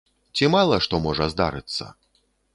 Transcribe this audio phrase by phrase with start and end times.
[0.39, 1.93] Ці мала што можа здарыцца.